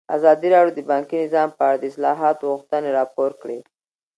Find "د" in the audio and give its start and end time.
0.77-0.81, 1.79-1.83